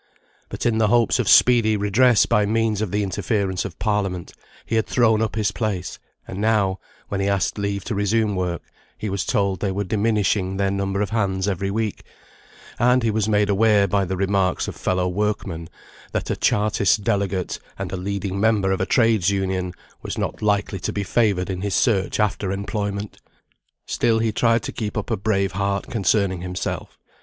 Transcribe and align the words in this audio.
But 0.49 0.65
in 0.65 0.79
the 0.79 0.87
hopes 0.87 1.19
of 1.19 1.29
speedy 1.29 1.77
redress 1.77 2.25
by 2.25 2.47
means 2.47 2.81
of 2.81 2.89
the 2.89 3.03
interference 3.03 3.65
of 3.65 3.77
Parliament, 3.77 4.33
he 4.65 4.73
had 4.75 4.87
thrown 4.87 5.21
up 5.21 5.35
his 5.35 5.51
place; 5.51 5.99
and 6.27 6.39
now, 6.41 6.79
when 7.09 7.21
he 7.21 7.29
asked 7.29 7.59
leave 7.59 7.83
to 7.83 7.93
resume 7.93 8.35
work, 8.35 8.63
he 8.97 9.11
was 9.11 9.23
told 9.23 9.59
they 9.59 9.71
were 9.71 9.83
diminishing 9.83 10.57
their 10.57 10.71
number 10.71 11.01
of 11.03 11.11
hands 11.11 11.47
every 11.47 11.69
week, 11.69 12.01
and 12.79 13.03
he 13.03 13.11
was 13.11 13.29
made 13.29 13.47
aware 13.47 13.87
by 13.87 14.03
the 14.03 14.17
remarks 14.17 14.67
of 14.67 14.75
fellow 14.75 15.07
workmen, 15.07 15.69
that 16.13 16.31
a 16.31 16.35
Chartist 16.35 17.03
delegate, 17.03 17.59
and 17.77 17.91
a 17.91 17.95
leading 17.95 18.39
member 18.39 18.71
of 18.71 18.81
a 18.81 18.87
Trades' 18.87 19.29
Union, 19.29 19.71
was 20.01 20.17
not 20.17 20.41
likely 20.41 20.79
to 20.79 20.91
be 20.91 21.03
favoured 21.03 21.51
in 21.51 21.61
his 21.61 21.75
search 21.75 22.19
after 22.19 22.51
employment. 22.51 23.19
Still 23.85 24.17
he 24.17 24.31
tried 24.31 24.63
to 24.63 24.71
keep 24.71 24.97
up 24.97 25.11
a 25.11 25.15
brave 25.17 25.51
heart 25.51 25.91
concerning 25.91 26.41
himself. 26.41 26.97